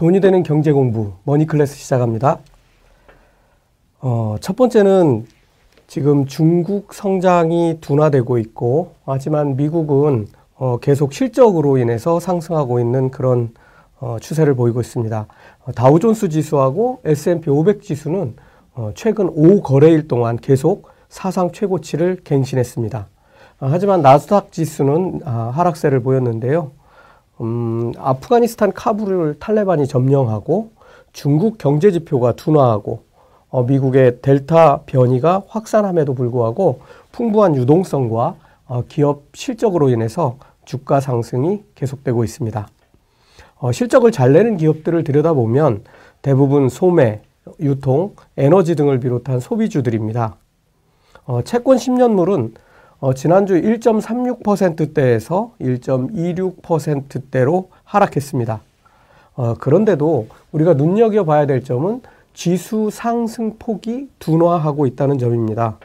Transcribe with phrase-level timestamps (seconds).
[0.00, 2.38] 돈이 되는 경제 공부 머니 클래스 시작합니다.
[4.00, 5.26] 어, 첫 번째는
[5.88, 13.50] 지금 중국 성장이 둔화되고 있고 하지만 미국은 어, 계속 실적으로 인해서 상승하고 있는 그런
[13.98, 15.26] 어, 추세를 보이고 있습니다.
[15.66, 18.36] 어, 다우존스 지수하고 S&P 500 지수는
[18.72, 23.06] 어, 최근 5거래일 동안 계속 사상 최고치를 갱신했습니다.
[23.60, 26.70] 어, 하지만 나스닥 지수는 아, 하락세를 보였는데요.
[27.40, 30.70] 음, 아프가니스탄 카불을 탈레반이 점령하고
[31.12, 33.02] 중국 경제 지표가 둔화하고
[33.48, 36.80] 어, 미국의 델타 변이가 확산함에도 불구하고
[37.12, 42.68] 풍부한 유동성과 어, 기업 실적으로 인해서 주가 상승이 계속되고 있습니다.
[43.58, 45.82] 어, 실적을 잘 내는 기업들을 들여다보면
[46.22, 47.22] 대부분 소매,
[47.58, 50.36] 유통, 에너지 등을 비롯한 소비주들입니다.
[51.24, 52.52] 어, 채권 10년물은
[53.00, 58.60] 어, 지난주 1.36%대에서 1.26%대로 하락했습니다.
[59.36, 62.02] 어, 그런데도 우리가 눈여겨봐야 될 점은
[62.34, 65.78] 지수 상승 폭이 둔화하고 있다는 점입니다.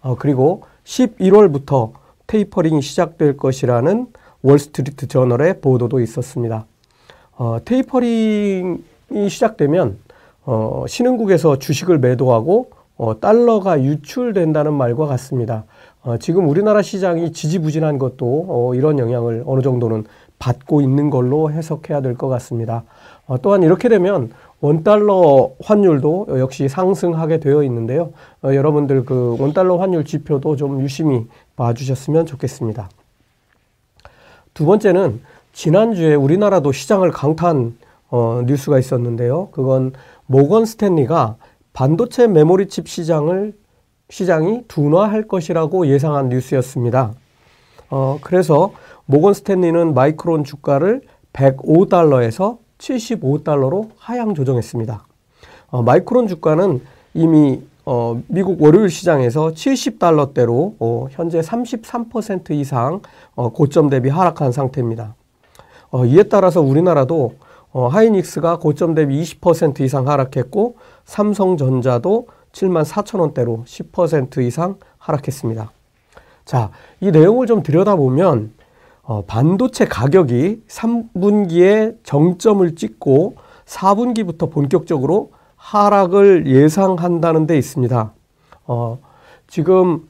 [0.00, 1.92] 어, 그리고 11월부터
[2.26, 4.06] 테이퍼링이 시작될 것이라는
[4.40, 6.64] 월스트리트 저널의 보도도 있었습니다.
[7.36, 9.98] 어, 테이퍼링이 시작되면
[10.46, 15.64] 어, 신흥국에서 주식을 매도하고 어, 달러가 유출된다는 말과 같습니다.
[16.04, 20.04] 어, 지금 우리나라 시장이 지지부진한 것도 어, 이런 영향을 어느 정도는
[20.38, 22.82] 받고 있는 걸로 해석해야 될 것 같습니다.
[23.26, 24.30] 어, 또한 이렇게 되면
[24.60, 28.12] 원달러 환율도 역시 상승하게 되어 있는데요.
[28.42, 32.88] 어, 여러분들 그 원달러 환율 지표도 좀 유심히 봐주셨으면 좋겠습니다.
[34.54, 35.20] 두 번째는
[35.52, 37.76] 지난주에 우리나라도 시장을 강타한
[38.10, 39.48] 어, 뉴스가 있었는데요.
[39.52, 39.92] 그건
[40.26, 41.36] 모건 스탠리가
[41.72, 43.54] 반도체 메모리 칩 시장을
[44.12, 47.12] 시장이 둔화할 것이라고 예상한 뉴스였습니다.
[47.88, 48.74] 어, 그래서
[49.06, 51.00] 모건 스탠리는 마이크론 주가를
[51.32, 55.06] 105달러에서 75달러로 하향 조정했습니다.
[55.70, 56.82] 어, 마이크론 주가는
[57.14, 63.00] 이미 어, 미국 월요일 시장에서 70달러대로 어, 현재 33% 이상
[63.34, 65.14] 어, 고점 대비 하락한 상태입니다.
[65.90, 67.36] 어, 이에 따라서 우리나라도
[67.72, 70.76] 어, 하이닉스가 고점 대비 20% 이상 하락했고
[71.06, 75.70] 삼성전자도 7만 4천 원대로 10% 이상 하락했습니다.
[76.44, 76.70] 자,
[77.00, 78.52] 이 내용을 좀 들여다보면
[79.02, 83.36] 어, 반도체 가격이 3분기에 정점을 찍고
[83.66, 88.12] 4분기부터 본격적으로 하락을 예상한다는 데 있습니다.
[88.66, 88.98] 어,
[89.48, 90.08] 지금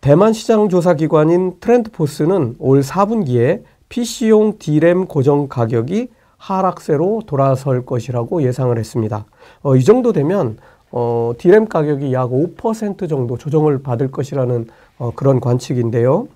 [0.00, 8.76] 대만 시장 조사 기관인 트렌드포스는 올 4분기에 PC용 D램 고정 가격이 하락세로 돌아설 것이라고 예상을
[8.76, 9.26] 했습니다.
[9.62, 10.58] 어, 이 정도 되면
[10.90, 14.66] 어, D램 가격이 약 5% 정도 조정을 받을 것이라는
[14.98, 16.28] 어, 그런 관측인데요.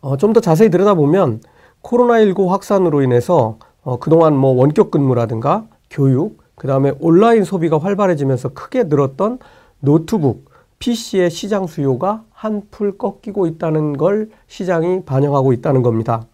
[0.00, 1.40] 어, 좀 더 자세히 들여다보면
[1.82, 8.84] 코로나19 확산으로 인해서 어, 그동안 뭐 원격 근무라든가 교육, 그 다음에 온라인 소비가 활발해지면서 크게
[8.84, 9.38] 늘었던
[9.80, 16.26] 노트북, PC의 시장 수요가 한풀 꺾이고 있다는 걸 시장이 반영하고 있다는 겁니다.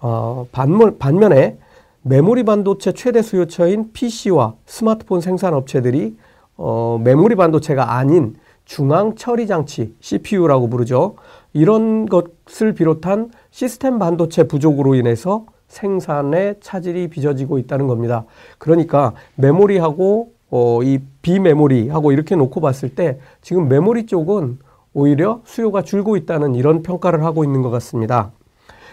[0.00, 1.58] 어, 반면, 반면에
[2.02, 6.16] 메모리 반도체 최대 수요처인 PC와 스마트폰 생산 업체들이
[6.56, 11.16] 어, 메모리 반도체가 아닌 중앙 처리 장치 CPU라고 부르죠.
[11.52, 18.24] 이런 것을 비롯한 시스템 반도체 부족으로 인해서 생산에 차질이 빚어지고 있다는 겁니다.
[18.58, 24.58] 그러니까 메모리하고 어, 이 비메모리하고 이렇게 놓고 봤을 때 지금 메모리 쪽은
[24.94, 28.32] 오히려 수요가 줄고 있다는 이런 평가를 하고 있는 것 같습니다.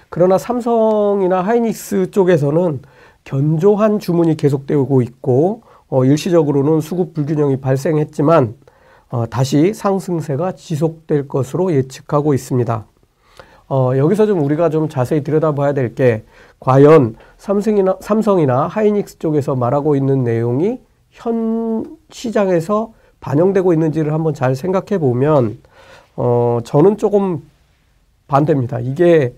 [0.09, 2.81] 그러나 삼성이나 하이닉스 쪽에서는
[3.27, 8.55] 견조한 주문이 계속되고 있고 어, 일시적으로는 수급 불균형이 발생했지만
[9.09, 12.85] 어, 다시 상승세가 지속될 것으로 예측하고 있습니다.
[13.69, 16.23] 어, 여기서 좀 우리가 좀 자세히 들여다봐야 될 게
[16.61, 20.79] 과연 삼성이나, 삼성이나 하이닉스 쪽에서 말하고 있는 내용이
[21.11, 25.57] 현 시장에서 반영되고 있는지를 한번 잘 생각해 보면
[26.15, 27.43] 어, 저는 조금
[28.29, 28.79] 반대입니다.
[28.79, 29.33] 이게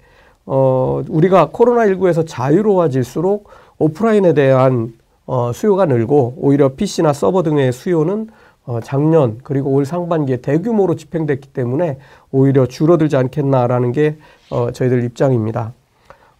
[0.45, 4.93] 어, 우리가 코로나19에서 자유로워질수록 오프라인에 대한
[5.25, 8.27] 어, 수요가 늘고 오히려 PC나 서버 등의 수요는
[8.65, 11.97] 어, 작년 그리고 올 상반기에 대규모로 집행됐기 때문에
[12.31, 14.17] 오히려 줄어들지 않겠나라는 게
[14.51, 15.73] 어, 저희들 입장입니다.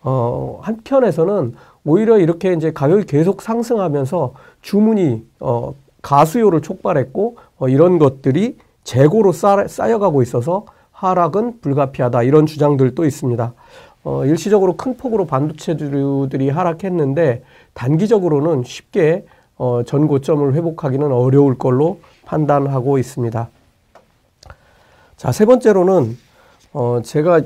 [0.02, 1.56] 어, 한편에서는
[1.86, 9.68] 오히려 이렇게 이제 가격이 계속 상승하면서 주문이 어, 가수요를 촉발했고 어, 이런 것들이 재고로 쌓,
[9.68, 13.54] 쌓여가고 있어서 하락은 불가피하다 이런 주장들도 있습니다.
[14.10, 17.44] 어, 일시적으로 큰 폭으로 반도체들이 하락했는데
[17.76, 19.26] 단기적으로는 쉽게
[19.56, 23.50] 어, 전 고점을 회복하기는 어려울 걸로 판단하고 있습니다.
[25.16, 26.18] 자, 세 번째로는
[26.74, 27.42] 어, 제가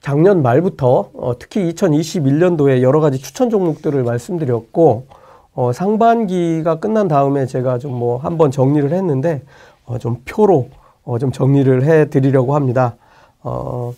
[0.00, 5.06] 작년 말부터 어, 특히 2021년도에 여러 가지 추천 종목들을 말씀드렸고
[5.54, 9.42] 어, 상반기가 끝난 다음에 제가 좀 뭐 한번 정리를 했는데
[9.86, 10.68] 어, 좀 표로
[11.02, 12.94] 어, 좀 정리를 해 드리려고 합니다.
[13.42, 13.92] 어,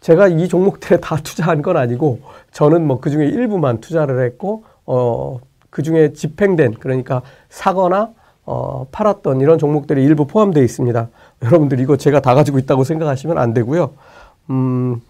[0.00, 2.20] 제가 이 종목들에 다 투자한 건 아니고
[2.52, 5.38] 저는 뭐 그중에 일부만 투자를 했고 어,
[5.70, 8.10] 그중에 집행된 그러니까 사거나
[8.44, 11.08] 어, 팔았던 이런 종목들이 일부 포함되어 있습니다.
[11.42, 13.92] 여러분들 이거 제가 다 가지고 있다고 생각하시면 안 되고요.
[14.50, 15.00] 음,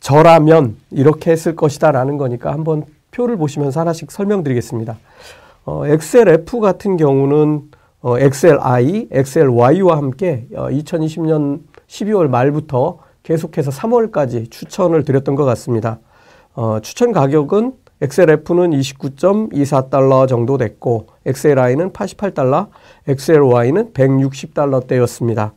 [0.00, 4.96] 저라면 이렇게 했을 것이다라는 거니까 한번 표를 보시면서 하나씩 설명드리겠습니다.
[5.64, 7.62] 어, XLF 같은 경우는
[8.00, 12.98] 어, XLI, XLY와 함께 어, 2020년 12월 말부터
[13.28, 15.98] 계속해서 3월까지 추천을 드렸던 것 같습니다.
[16.54, 22.68] 어, 추천 가격은 XLF는 29.24달러 정도 됐고 XLI는 88달러,
[23.06, 25.52] XLY는 160달러대였습니다.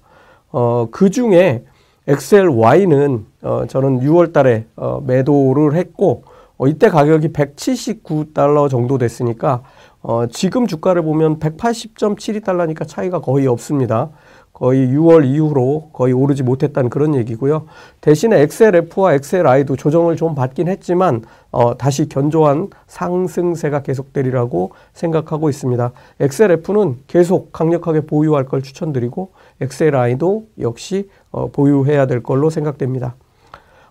[0.51, 1.63] 어, 그 중에
[2.07, 6.25] XLY는 어, 저는 6월 달에 어, 매도를 했고
[6.57, 9.63] 어, 이때 가격이 179달러 정도 됐으니까
[10.01, 14.09] 어, 지금 주가를 보면 180.72달러니까 차이가 거의 없습니다.
[14.61, 17.63] 거의 6월 이후로 거의 오르지 못했다는 그런 얘기고요.
[17.99, 25.91] 대신에 XLF와 XLI도 조정을 좀 받긴 했지만 어, 다시 견조한 상승세가 계속되리라고 생각하고 있습니다.
[26.19, 29.31] XLF는 계속 강력하게 보유할 걸 추천드리고
[29.61, 33.15] XLI도 역시 어, 보유해야 될 걸로 생각됩니다.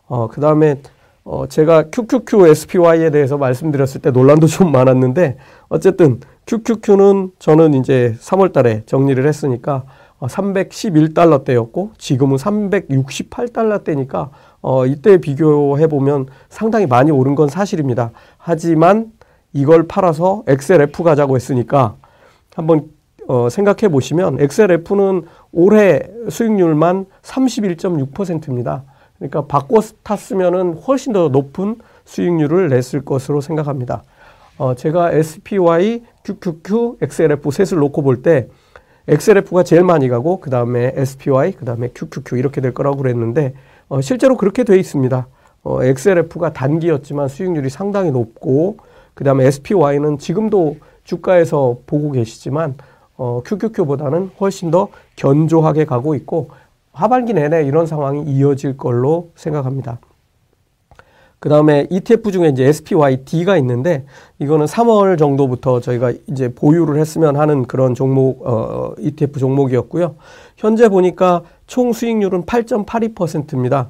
[0.06, 0.80] 어, 그 다음에
[1.24, 5.36] 어, 제가 QQQ SPY에 대해서 말씀드렸을 때 논란도 좀 많았는데
[5.68, 9.82] 어쨌든 QQQ는 저는 이제 3월 달에 정리를 했으니까
[10.26, 14.30] 311달러대였고 어, 지금은 368달러대니까
[14.62, 18.10] 어, 이때 비교해 보면 상당히 많이 오른 건 사실입니다.
[18.36, 19.12] 하지만
[19.52, 21.96] 이걸 팔아서 XLF 가자고 했으니까
[22.54, 22.90] 한번
[23.26, 28.84] 어, 생각해 보시면 XLF는 올해 수익률만 31.6%입니다.
[29.18, 34.02] 그러니까 바꿔 탔으면은 훨씬 더 높은 수익률을 냈을 것으로 생각합니다.
[34.58, 38.48] 어, 제가 SPY, QQQ, XLF 셋을 놓고 볼때
[39.10, 43.54] XLF가 제일 많이 가고 그 다음에 SPY, 그 다음에 QQQ 이렇게 될 거라고 그랬는데
[43.88, 45.26] 어, 실제로 그렇게 돼 있습니다.
[45.64, 48.76] 어, XLF가 단기였지만 수익률이 상당히 높고
[49.14, 52.76] 그 다음에 SPY는 지금도 주가에서 보고 계시지만
[53.16, 56.50] 어, QQQ보다는 훨씬 더 견조하게 가고 있고
[56.92, 59.98] 하반기 내내 이런 상황이 이어질 걸로 생각합니다.
[61.40, 64.04] 그 다음에 ETF 중에 이제 SPYD가 있는데
[64.38, 70.16] 이거는 3월 정도부터 저희가 이제 보유를 했으면 하는 그런 종목, 어, ETF 종목이었고요.
[70.58, 73.88] 현재 보니까 총 수익률은 8.82%입니다.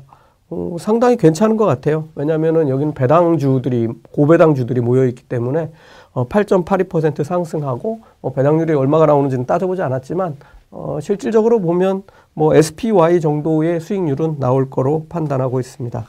[0.48, 2.04] 어, 상당히 괜찮은 것 같아요.
[2.14, 5.72] 왜냐면은 여기는 배당주들이, 고배당주들이 모여있기 때문에
[6.12, 10.36] 어, 8.82% 상승하고 어, 배당률이 얼마가 나오는지는 따져보지 않았지만
[10.70, 16.06] 어, 실질적으로 보면 뭐 SPY 정도의 수익률은 나올 거로 판단하고 있습니다.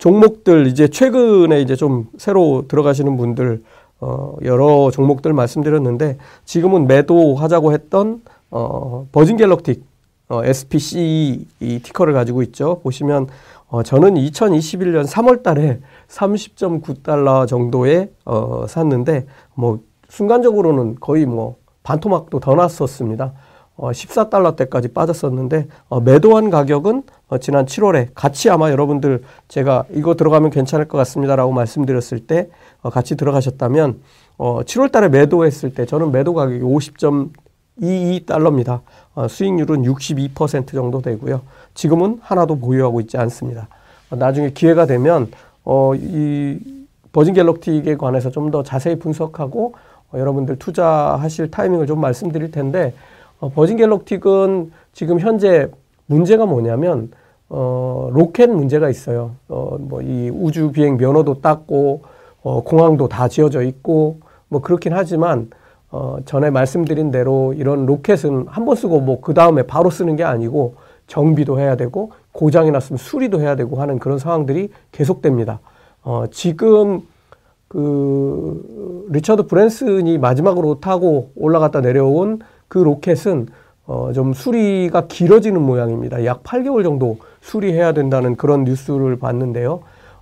[0.00, 3.62] 종목들 이제 최근에 이제 좀 새로 들어가시는 분들
[4.00, 6.16] 어, 여러 종목들 말씀드렸는데
[6.46, 9.84] 지금은 매도하자고 했던 어, 버진 갤럭틱
[10.30, 12.80] 어, SPC 이 티커를 가지고 있죠.
[12.82, 13.28] 보시면
[13.68, 22.54] 어, 저는 2021년 3월 달에 30.9달러 정도에 어, 샀는데 뭐 순간적으로는 거의 뭐 반토막도 더
[22.54, 23.34] 났었습니다.
[23.80, 30.50] 어, 14달러대까지 빠졌었는데 어, 매도한 가격은 어, 지난 7월에 같이 아마 여러분들 제가 이거 들어가면
[30.50, 32.50] 괜찮을 것 같습니다라고 말씀드렸을 때
[32.82, 33.98] 어, 같이 들어가셨다면
[34.36, 38.80] 어, 7월 달에 매도했을 때 저는 매도 가격이 50.22달러입니다.
[39.14, 41.40] 어, 수익률은 62% 정도 되고요.
[41.72, 43.68] 지금은 하나도 보유하고 있지 않습니다.
[44.10, 45.30] 어, 나중에 기회가 되면
[45.64, 46.58] 어, 이
[47.12, 49.72] 버진 갤럭틱에 관해서 좀 더 자세히 분석하고
[50.12, 52.92] 어, 여러분들 투자하실 타이밍을 좀 말씀드릴 텐데
[53.40, 55.68] 어, 버진 갤럭틱은 지금 현재
[56.06, 57.10] 문제가 뭐냐면
[57.48, 59.32] 어, 로켓 문제가 있어요.
[59.48, 62.02] 어, 뭐 이 우주 비행 면허도 땄고
[62.42, 64.18] 어, 공항도 다 지어져 있고
[64.48, 65.50] 뭐 그렇긴 하지만
[65.90, 70.22] 어, 전에 말씀드린 대로 이런 로켓은 한 번 쓰고 뭐 그 다음에 바로 쓰는 게
[70.24, 70.74] 아니고
[71.06, 75.58] 정비도 해야 되고 고장이 났으면 수리도 해야 되고 하는 그런 상황들이 계속됩니다.
[76.04, 77.00] 어, 지금
[77.68, 83.48] 그 리처드 브랜슨이 마지막으로 타고 올라갔다 내려온 그 로켓은
[83.86, 86.24] 어, 좀 수리가 길어지는 모양입니다.
[86.24, 89.80] 약 8개월 정도 수리해야 된다는 그런 뉴스를 봤는데요.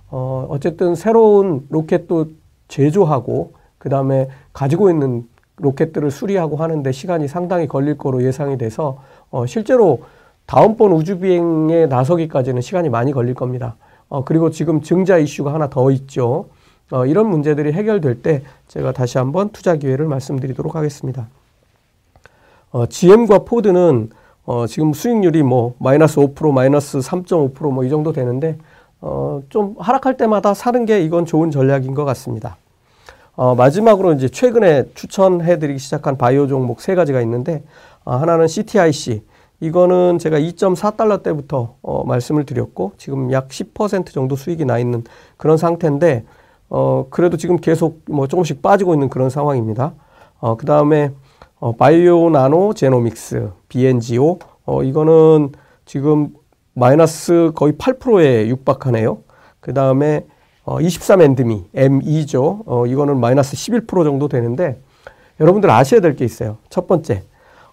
[0.09, 2.31] 어, 어쨌든 새로운 로켓도
[2.67, 5.27] 제조하고 그 다음에 가지고 있는
[5.57, 10.01] 로켓들을 수리하고 하는데 시간이 상당히 걸릴 거로 예상이 돼서 어, 실제로
[10.47, 13.75] 다음번 우주 비행에 나서기까지는 시간이 많이 걸릴 겁니다.
[14.07, 16.47] 어, 그리고 지금 증자 이슈가 하나 더 있죠.
[16.89, 21.27] 어, 이런 문제들이 해결될 때 제가 다시 한번 투자 기회를 말씀드리도록 하겠습니다.
[22.71, 24.09] 어, GM과 포드는
[24.45, 28.57] 어, 지금 수익률이 뭐 마이너스 5% 마이너스 3.5%뭐 이 정도 되는데
[29.01, 32.57] 어, 좀 하락할 때마다 사는 게 이건 좋은 전략인 것 같습니다.
[33.35, 37.63] 어, 마지막으로 이제 최근에 추천해드리기 시작한 바이오 종목 세 가지가 있는데
[38.03, 39.23] 어, 하나는 CTIC.
[39.61, 45.03] 이거는 제가 2.4달러 때부터 어, 말씀을 드렸고 지금 약 10% 정도 수익이 나 있는
[45.37, 46.25] 그런 상태인데
[46.69, 49.93] 어, 그래도 지금 계속 뭐 조금씩 빠지고 있는 그런 상황입니다.
[50.39, 51.11] 어, 그 다음에
[51.59, 55.51] 어, 바이오 나노 제노믹스 BNGO 어, 이거는
[55.85, 56.29] 지금
[56.73, 59.19] 마이너스 거의 8%에 육박하네요.
[59.59, 60.25] 그 다음에
[60.63, 62.61] 어, 23 엔드미 M2죠.
[62.65, 64.79] 어, 이거는 마이너스 11% 정도 되는데
[65.39, 66.57] 여러분들 아셔야 될 게 있어요.
[66.69, 67.23] 첫 번째,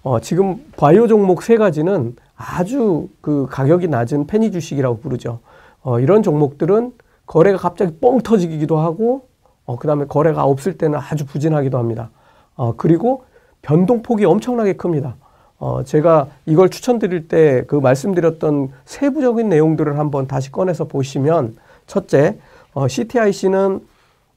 [0.02, 5.40] 어, 지금 바이오 종목 세 가지는 아주 그 가격이 낮은 페니 주식이라고 부르죠.
[5.82, 6.92] 어, 이런 종목들은
[7.26, 9.26] 거래가 갑자기 뻥 터지기도 하고,
[9.64, 12.10] 어, 그 다음에 거래가 없을 때는 아주 부진하기도 합니다.
[12.54, 13.24] 어, 그리고
[13.66, 15.16] 변동폭이 엄청나게 큽니다.
[15.58, 21.56] 어, 제가 이걸 추천드릴 때 그 말씀드렸던 세부적인 내용들을 한번 다시 꺼내서 보시면
[21.88, 22.38] 첫째,
[22.74, 23.80] 어, CTIC는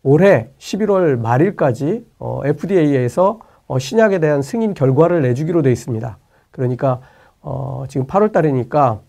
[0.01, 6.17] 올해 11월 말일까지 어, FDA에서 어, 신약에 대한 승인 결과를 내주기로 되어 있습니다.
[6.49, 6.99] 그러니까
[7.41, 8.99] 어, 지금 8월 달이니까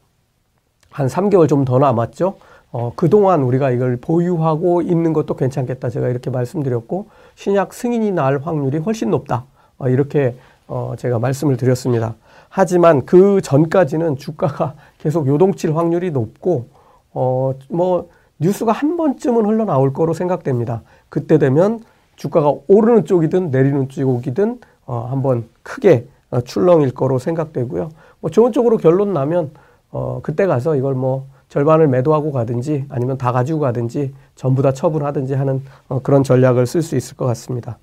[0.91, 2.35] 한 3개월 좀 더 남았죠.
[2.73, 5.89] 어, 그동안 우리가 이걸 보유하고 있는 것도 괜찮겠다.
[5.89, 9.45] 제가 이렇게 말씀드렸고, 신약 승인이 날 확률이 훨씬 높다.
[9.81, 10.37] 어, 이렇게
[10.69, 12.15] 어, 제가 말씀을 드렸습니다.
[12.49, 16.69] 하지만 그 전까지는 주가가 계속 요동칠 확률이 높고,
[17.13, 18.09] 어, 뭐,
[18.39, 20.83] 뉴스가 한 번쯤은 흘러나올 거로 생각됩니다.
[21.09, 21.81] 그때 되면
[22.17, 27.91] 주가가 오르는 쪽이든 내리는 쪽이든 어, 한번 크게 어, 출렁일 거로 생각되고요.
[28.21, 29.51] 뭐 좋은 쪽으로 결론 나면
[29.91, 35.35] 어, 그때 가서 이걸 뭐 절반을 매도하고 가든지 아니면 다 가지고 가든지 전부 다 처분하든지
[35.35, 37.79] 하는 어, 그런 전략을 쓸 수 있을 것 같습니다.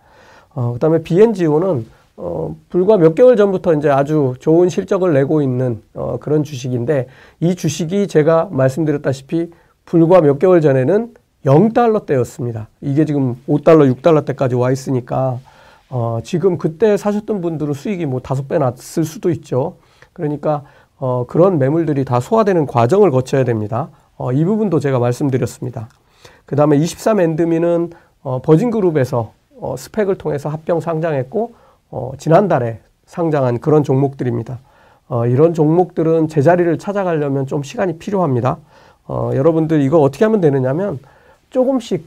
[0.57, 1.85] 어, 그다음에 BNGO는
[2.17, 7.05] 어, 불과 몇 개월 전부터 이제 아주 좋은 실적을 내고 있는 어, 그런 주식인데
[7.39, 9.51] 이 주식이 제가 말씀드렸다시피
[9.85, 11.13] 불과 몇 개월 전에는
[11.45, 12.65] 0달러대였습니다.
[12.81, 15.39] 이게 지금 5달러, 6달러대까지 와 있으니까
[15.91, 19.75] 어, 지금 그때 사셨던 분들은 수익이 뭐 다섯 배 났을 수도 있죠.
[20.11, 20.63] 그러니까
[20.97, 23.89] 어, 그런 매물들이 다 소화되는 과정을 거쳐야 됩니다.
[24.17, 25.87] 어, 이 부분도 제가 말씀드렸습니다.
[26.47, 27.91] 그 다음에 23엔드미는
[28.23, 31.53] 어, 버진그룹에서 어, 스펙을 통해서 합병 상장했고
[31.91, 34.59] 어, 지난달에 상장한 그런 종목들입니다.
[35.09, 38.57] 어, 이런 종목들은 제자리를 찾아가려면 좀 시간이 필요합니다.
[39.07, 40.99] 어, 여러분들 이거 어떻게 하면 되느냐면
[41.49, 42.05] 조금씩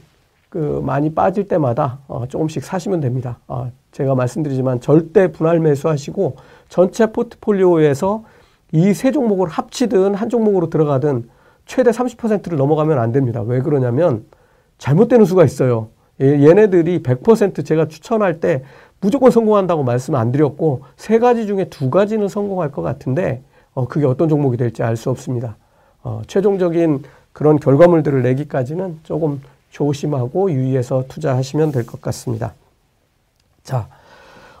[0.49, 3.37] 그 많이 빠질 때마다 어, 조금씩 사시면 됩니다.
[3.47, 6.35] 어, 제가 말씀드리지만 절대 분할 매수하시고
[6.69, 8.23] 전체 포트폴리오에서
[8.73, 11.29] 이 세 종목을 합치든 한 종목으로 들어가든
[11.65, 13.41] 최대 30%를 넘어가면 안 됩니다.
[13.41, 14.25] 왜 그러냐면
[14.77, 15.89] 잘못되는 수가 있어요.
[16.21, 18.63] 얘네들이 100% 제가 추천할 때
[18.99, 23.41] 무조건 성공한다고 말씀 안 드렸고 세 가지 중에 두 가지는 성공할 것 같은데
[23.73, 25.55] 어, 그게 어떤 종목이 될지 알 수 없습니다.
[26.03, 32.53] 어, 최종적인 그런 결과물들을 내기까지는 조금 조심하고 유의해서 투자하시면 될 것 같습니다.
[33.63, 33.87] 자,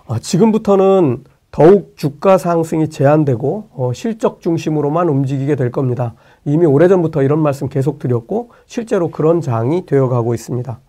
[0.05, 6.13] 어, 지금부터는 더욱 주가 상승이 제한되고 어, 실적 중심으로만 움직이게 될 겁니다.
[6.45, 10.79] 이미 오래전부터 이런 말씀 계속 드렸고 실제로 그런 장이 되어가고 있습니다.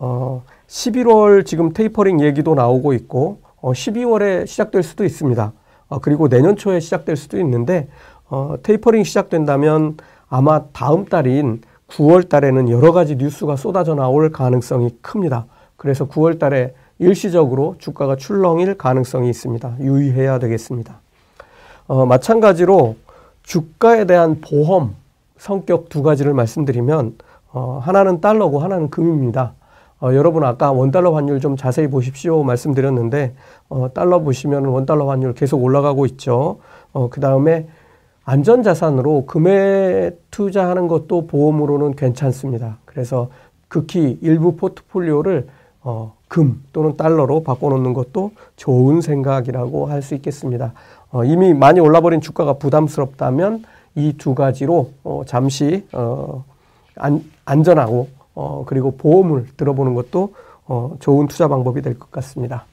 [0.00, 5.52] 어, 11월 지금 테이퍼링 얘기도 나오고 있고 어, 12월에 시작될 수도 있습니다.
[5.88, 7.88] 어, 그리고 내년 초에 시작될 수도 있는데
[8.28, 15.46] 어, 테이퍼링 시작된다면 아마 다음 달인 9월 달에는 여러 가지 뉴스가 쏟아져 나올 가능성이 큽니다.
[15.76, 19.76] 그래서 9월 달에 일시적으로 주가가 출렁일 가능성이 있습니다.
[19.80, 20.98] 유의해야 되겠습니다.
[21.88, 22.96] 어, 마찬가지로
[23.42, 24.94] 주가에 대한 보험
[25.36, 27.16] 성격 두 가지를 말씀드리면
[27.52, 29.54] 어, 하나는 달러고 하나는 금입니다.
[30.00, 33.34] 어, 여러분 아까 원달러 환율 좀 자세히 보십시오 말씀드렸는데
[33.68, 36.58] 어, 달러 보시면 원달러 환율 계속 올라가고 있죠.
[36.92, 37.68] 어, 그 다음에
[38.24, 42.78] 안전자산으로 금에 투자하는 것도 보험으로는 괜찮습니다.
[42.84, 43.28] 그래서
[43.68, 45.48] 극히 일부 포트폴리오를
[45.82, 50.72] 어, 금 또는 달러로 바꿔놓는 것도 좋은 생각이라고 할 수 있겠습니다.
[51.10, 53.64] 어, 이미 많이 올라버린 주가가 부담스럽다면
[53.96, 56.44] 이 두 가지로 어, 잠시 어,
[56.96, 60.34] 안, 안전하고 어, 그리고 보험을 들어보는 것도
[60.66, 62.64] 어, 좋은 투자 방법이 될 것 같습니다.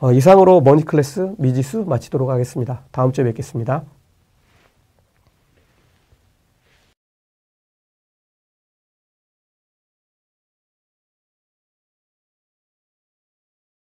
[0.00, 2.80] 어, 이상으로 머니클래스 미지수 마치도록 하겠습니다.
[2.90, 3.82] 다음 주에 뵙겠습니다.